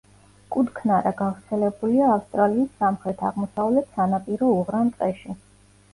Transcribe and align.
კუდქნარა 0.53 1.11
გავრცელებულია 1.19 2.07
ავსტრალიის 2.13 2.71
სამხრეთ-აღმოსავლეთ 2.81 3.93
სანაპირო 3.99 4.53
უღრან 4.63 4.91
ტყეში. 4.97 5.41